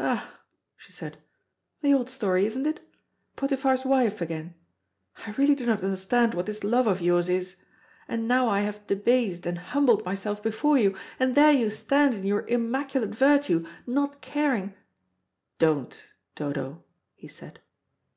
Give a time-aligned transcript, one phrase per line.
[0.00, 0.40] "Ah,"
[0.76, 1.18] she said,
[1.82, 2.80] "the old story, isn't it?
[3.36, 4.56] Potiphar's wife again.
[5.24, 7.62] I really do not understand what this love of yours is.
[8.08, 12.24] And now I have debased and humbled myself before you, and there you stand in
[12.24, 14.74] your immaculate virtue, not caring"
[15.60, 16.82] "Don't, Dodo,"
[17.14, 17.60] He said.